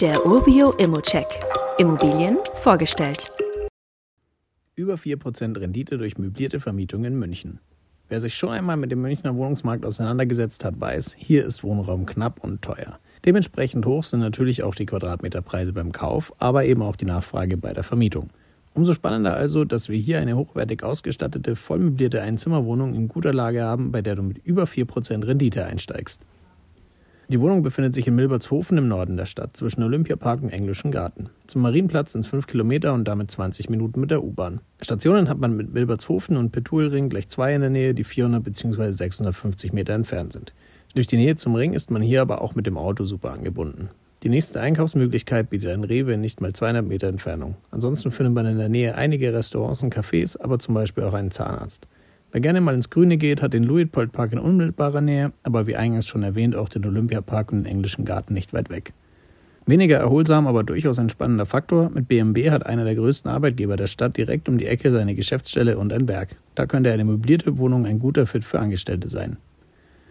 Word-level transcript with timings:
Der 0.00 0.24
Urbio 0.28 0.70
Immocheck. 0.78 1.26
Immobilien 1.76 2.38
vorgestellt. 2.54 3.32
Über 4.76 4.94
4% 4.94 5.58
Rendite 5.58 5.98
durch 5.98 6.16
möblierte 6.16 6.60
Vermietung 6.60 7.04
in 7.04 7.18
München. 7.18 7.58
Wer 8.08 8.20
sich 8.20 8.36
schon 8.36 8.50
einmal 8.50 8.76
mit 8.76 8.92
dem 8.92 9.02
Münchner 9.02 9.34
Wohnungsmarkt 9.34 9.84
auseinandergesetzt 9.84 10.64
hat, 10.64 10.80
weiß, 10.80 11.16
hier 11.18 11.44
ist 11.44 11.64
Wohnraum 11.64 12.06
knapp 12.06 12.44
und 12.44 12.62
teuer. 12.62 13.00
Dementsprechend 13.24 13.86
hoch 13.86 14.04
sind 14.04 14.20
natürlich 14.20 14.62
auch 14.62 14.76
die 14.76 14.86
Quadratmeterpreise 14.86 15.72
beim 15.72 15.90
Kauf, 15.90 16.32
aber 16.38 16.64
eben 16.64 16.82
auch 16.82 16.94
die 16.94 17.04
Nachfrage 17.04 17.56
bei 17.56 17.72
der 17.72 17.82
Vermietung. 17.82 18.30
Umso 18.74 18.94
spannender 18.94 19.34
also, 19.34 19.64
dass 19.64 19.88
wir 19.88 19.98
hier 19.98 20.20
eine 20.20 20.36
hochwertig 20.36 20.84
ausgestattete, 20.84 21.56
vollmöblierte 21.56 22.22
Einzimmerwohnung 22.22 22.94
in 22.94 23.08
guter 23.08 23.34
Lage 23.34 23.64
haben, 23.64 23.90
bei 23.90 24.00
der 24.00 24.14
du 24.14 24.22
mit 24.22 24.38
über 24.46 24.62
4% 24.62 25.26
Rendite 25.26 25.66
einsteigst. 25.66 26.24
Die 27.30 27.40
Wohnung 27.42 27.62
befindet 27.62 27.94
sich 27.94 28.06
in 28.06 28.14
Milbertshofen 28.14 28.78
im 28.78 28.88
Norden 28.88 29.18
der 29.18 29.26
Stadt, 29.26 29.54
zwischen 29.54 29.82
Olympiapark 29.82 30.42
und 30.42 30.48
Englischen 30.48 30.90
Garten. 30.90 31.28
Zum 31.46 31.60
Marienplatz 31.60 32.12
sind 32.12 32.22
es 32.22 32.26
5 32.28 32.46
Kilometer 32.46 32.94
und 32.94 33.06
damit 33.06 33.30
20 33.30 33.68
Minuten 33.68 34.00
mit 34.00 34.10
der 34.10 34.24
U-Bahn. 34.24 34.60
Stationen 34.80 35.28
hat 35.28 35.38
man 35.38 35.54
mit 35.54 35.74
Milbertshofen 35.74 36.38
und 36.38 36.52
Petulring 36.52 37.10
gleich 37.10 37.28
zwei 37.28 37.54
in 37.54 37.60
der 37.60 37.68
Nähe, 37.68 37.92
die 37.92 38.04
400 38.04 38.42
bzw. 38.42 38.92
650 38.92 39.74
Meter 39.74 39.92
entfernt 39.92 40.32
sind. 40.32 40.54
Durch 40.94 41.06
die 41.06 41.18
Nähe 41.18 41.36
zum 41.36 41.54
Ring 41.54 41.74
ist 41.74 41.90
man 41.90 42.00
hier 42.00 42.22
aber 42.22 42.40
auch 42.40 42.54
mit 42.54 42.66
dem 42.66 42.78
Auto 42.78 43.04
super 43.04 43.32
angebunden. 43.32 43.90
Die 44.22 44.30
nächste 44.30 44.62
Einkaufsmöglichkeit 44.62 45.50
bietet 45.50 45.68
ein 45.68 45.84
Rewe 45.84 46.14
in 46.14 46.22
nicht 46.22 46.40
mal 46.40 46.54
200 46.54 46.86
Meter 46.86 47.08
Entfernung. 47.08 47.56
Ansonsten 47.70 48.10
findet 48.10 48.34
man 48.34 48.46
in 48.46 48.56
der 48.56 48.70
Nähe 48.70 48.94
einige 48.94 49.34
Restaurants 49.34 49.82
und 49.82 49.94
Cafés, 49.94 50.40
aber 50.40 50.58
zum 50.58 50.72
Beispiel 50.72 51.04
auch 51.04 51.12
einen 51.12 51.30
Zahnarzt. 51.30 51.86
Wer 52.30 52.42
gerne 52.42 52.60
mal 52.60 52.74
ins 52.74 52.90
Grüne 52.90 53.16
geht, 53.16 53.40
hat 53.40 53.54
den 53.54 53.64
Luitpold-Park 53.64 54.32
in 54.32 54.38
unmittelbarer 54.38 55.00
Nähe, 55.00 55.32
aber 55.44 55.66
wie 55.66 55.76
eingangs 55.76 56.06
schon 56.06 56.22
erwähnt, 56.22 56.56
auch 56.56 56.68
den 56.68 56.84
Olympiapark 56.84 57.52
und 57.52 57.64
den 57.64 57.72
Englischen 57.72 58.04
Garten 58.04 58.34
nicht 58.34 58.52
weit 58.52 58.68
weg. 58.68 58.92
Weniger 59.64 59.96
erholsam, 59.96 60.46
aber 60.46 60.62
durchaus 60.62 60.98
ein 60.98 61.08
spannender 61.08 61.46
Faktor. 61.46 61.90
Mit 61.90 62.06
BMW 62.06 62.50
hat 62.50 62.66
einer 62.66 62.84
der 62.84 62.94
größten 62.94 63.30
Arbeitgeber 63.30 63.76
der 63.76 63.86
Stadt 63.86 64.16
direkt 64.16 64.48
um 64.48 64.58
die 64.58 64.66
Ecke 64.66 64.90
seine 64.90 65.14
Geschäftsstelle 65.14 65.78
und 65.78 65.92
ein 65.92 66.06
Berg. 66.06 66.36
Da 66.54 66.66
könnte 66.66 66.92
eine 66.92 67.04
möblierte 67.04 67.56
Wohnung 67.56 67.86
ein 67.86 67.98
guter 67.98 68.26
Fit 68.26 68.44
für 68.44 68.60
Angestellte 68.60 69.08
sein. 69.08 69.38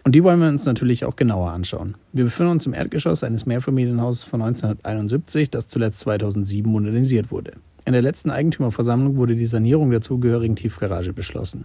Und 0.04 0.14
die 0.14 0.24
wollen 0.24 0.40
wir 0.40 0.48
uns 0.48 0.64
natürlich 0.64 1.04
auch 1.04 1.16
genauer 1.16 1.50
anschauen. 1.50 1.96
Wir 2.12 2.24
befinden 2.24 2.52
uns 2.52 2.66
im 2.66 2.74
Erdgeschoss 2.74 3.22
eines 3.22 3.46
Mehrfamilienhauses 3.46 4.22
von 4.24 4.42
1971, 4.42 5.50
das 5.50 5.68
zuletzt 5.68 6.00
2007 6.00 6.70
modernisiert 6.70 7.30
wurde. 7.30 7.52
In 7.84 7.92
der 7.92 8.02
letzten 8.02 8.30
Eigentümerversammlung 8.30 9.16
wurde 9.16 9.36
die 9.36 9.46
Sanierung 9.46 9.90
der 9.90 10.00
zugehörigen 10.00 10.56
Tiefgarage 10.56 11.12
beschlossen. 11.12 11.64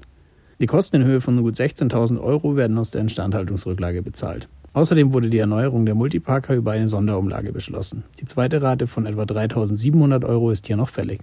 Die 0.63 0.67
Kosten 0.67 1.01
in 1.01 1.03
Höhe 1.03 1.19
von 1.19 1.41
gut 1.41 1.55
16.000 1.55 2.21
Euro 2.21 2.55
werden 2.55 2.77
aus 2.77 2.91
der 2.91 3.01
Instandhaltungsrücklage 3.01 4.01
bezahlt. 4.01 4.47
Außerdem 4.71 5.11
wurde 5.11 5.29
die 5.29 5.39
Erneuerung 5.39 5.85
der 5.85 5.93
Multiparker 5.93 6.55
über 6.55 6.71
eine 6.71 6.87
Sonderumlage 6.87 7.51
beschlossen. 7.51 8.05
Die 8.21 8.25
zweite 8.25 8.61
Rate 8.61 8.87
von 8.87 9.05
etwa 9.05 9.23
3.700 9.23 10.23
Euro 10.25 10.51
ist 10.51 10.65
hier 10.65 10.77
noch 10.77 10.87
fällig. 10.87 11.19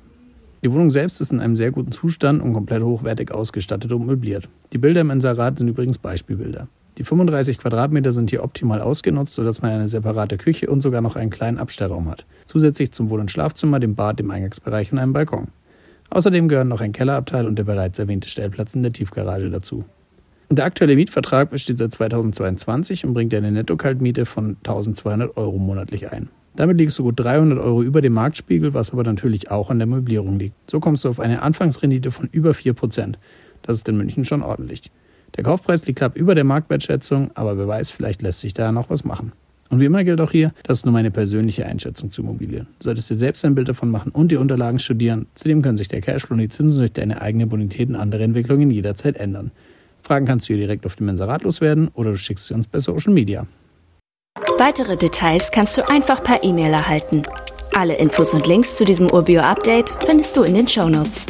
Die 0.62 0.70
Wohnung 0.70 0.90
selbst 0.90 1.22
ist 1.22 1.32
in 1.32 1.40
einem 1.40 1.56
sehr 1.56 1.70
guten 1.70 1.90
Zustand 1.90 2.42
und 2.42 2.52
komplett 2.52 2.82
hochwertig 2.82 3.32
ausgestattet 3.32 3.90
und 3.92 4.04
möbliert. 4.04 4.46
Die 4.74 4.78
Bilder 4.78 5.00
im 5.00 5.10
Inserat 5.10 5.56
sind 5.56 5.68
übrigens 5.68 5.96
Beispielbilder. 5.96 6.68
Die 6.98 7.04
35 7.04 7.56
Quadratmeter 7.56 8.12
sind 8.12 8.28
hier 8.28 8.44
optimal 8.44 8.82
ausgenutzt, 8.82 9.34
sodass 9.34 9.62
man 9.62 9.70
eine 9.70 9.88
separate 9.88 10.36
Küche 10.36 10.68
und 10.68 10.82
sogar 10.82 11.00
noch 11.00 11.16
einen 11.16 11.30
kleinen 11.30 11.56
Abstellraum 11.56 12.10
hat. 12.10 12.26
Zusätzlich 12.44 12.92
zum 12.92 13.08
Wohn- 13.08 13.20
und 13.20 13.30
Schlafzimmer, 13.30 13.80
dem 13.80 13.94
Bad, 13.94 14.18
dem 14.18 14.30
Eingangsbereich 14.30 14.92
und 14.92 14.98
einem 14.98 15.14
Balkon. 15.14 15.48
Außerdem 16.10 16.48
gehören 16.48 16.68
noch 16.68 16.80
ein 16.80 16.92
Kellerabteil 16.92 17.46
und 17.46 17.56
der 17.56 17.64
bereits 17.64 17.98
erwähnte 17.98 18.28
Stellplatz 18.28 18.74
in 18.74 18.82
der 18.82 18.92
Tiefgarage 18.92 19.48
dazu. 19.48 19.84
Der 20.50 20.64
aktuelle 20.64 20.96
Mietvertrag 20.96 21.50
besteht 21.50 21.78
seit 21.78 21.92
2022 21.92 23.06
und 23.06 23.14
bringt 23.14 23.32
eine 23.32 23.52
Netto-Kaltmiete 23.52 24.26
von 24.26 24.56
1200 24.64 25.36
Euro 25.36 25.58
monatlich 25.58 26.10
ein. 26.10 26.28
Damit 26.56 26.78
liegst 26.78 26.98
du 26.98 27.04
gut 27.04 27.20
300 27.20 27.60
Euro 27.60 27.82
über 27.82 28.02
dem 28.02 28.14
Marktspiegel, 28.14 28.74
was 28.74 28.92
aber 28.92 29.04
natürlich 29.04 29.52
auch 29.52 29.70
an 29.70 29.78
der 29.78 29.86
Möblierung 29.86 30.40
liegt. 30.40 30.56
So 30.68 30.80
kommst 30.80 31.04
du 31.04 31.08
auf 31.08 31.20
eine 31.20 31.42
Anfangsrendite 31.42 32.10
von 32.10 32.28
über 32.32 32.50
4%. 32.50 33.14
Das 33.62 33.76
ist 33.76 33.88
in 33.88 33.96
München 33.96 34.24
schon 34.24 34.42
ordentlich. 34.42 34.90
Der 35.36 35.44
Kaufpreis 35.44 35.86
liegt 35.86 36.00
knapp 36.00 36.16
über 36.16 36.34
der 36.34 36.42
Marktwertschätzung, 36.42 37.30
aber 37.34 37.56
wer 37.56 37.68
weiß, 37.68 37.92
vielleicht 37.92 38.20
lässt 38.20 38.40
sich 38.40 38.52
da 38.52 38.72
noch 38.72 38.90
was 38.90 39.04
machen. 39.04 39.30
Und 39.70 39.78
wie 39.78 39.84
immer 39.84 40.02
gilt 40.04 40.20
auch 40.20 40.32
hier, 40.32 40.52
das 40.64 40.78
ist 40.78 40.84
nur 40.84 40.92
meine 40.92 41.10
persönliche 41.12 41.64
Einschätzung 41.64 42.10
zu 42.10 42.22
Immobilien. 42.22 42.66
Du 42.80 42.84
solltest 42.84 43.08
dir 43.08 43.14
selbst 43.14 43.44
ein 43.44 43.54
Bild 43.54 43.68
davon 43.68 43.90
machen 43.90 44.10
und 44.10 44.32
die 44.32 44.36
Unterlagen 44.36 44.80
studieren. 44.80 45.26
Zudem 45.36 45.62
können 45.62 45.76
sich 45.76 45.88
der 45.88 46.00
Cashflow 46.00 46.34
und 46.34 46.40
die 46.40 46.48
Zinsen 46.48 46.80
durch 46.80 46.92
deine 46.92 47.22
eigene 47.22 47.46
Bonität 47.46 47.88
und 47.88 47.94
andere 47.94 48.24
Entwicklungen 48.24 48.70
jederzeit 48.70 49.16
ändern. 49.16 49.52
Fragen 50.02 50.26
kannst 50.26 50.48
du 50.48 50.54
hier 50.54 50.62
direkt 50.62 50.86
auf 50.86 50.96
dem 50.96 51.06
Mensarat 51.06 51.44
loswerden 51.44 51.88
oder 51.94 52.10
du 52.10 52.18
schickst 52.18 52.46
sie 52.46 52.54
uns 52.54 52.66
bei 52.66 52.80
Social 52.80 53.12
Media. 53.12 53.46
Weitere 54.58 54.96
Details 54.96 55.52
kannst 55.52 55.78
du 55.78 55.88
einfach 55.88 56.22
per 56.22 56.42
E-Mail 56.42 56.72
erhalten. 56.72 57.22
Alle 57.72 57.94
Infos 57.94 58.34
und 58.34 58.46
Links 58.46 58.74
zu 58.74 58.84
diesem 58.84 59.10
Urbio-Update 59.10 59.90
findest 60.04 60.36
du 60.36 60.42
in 60.42 60.54
den 60.54 60.66
Show 60.66 60.88
Notes. 60.88 61.26